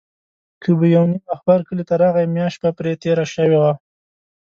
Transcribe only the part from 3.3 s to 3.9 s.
شوې وه.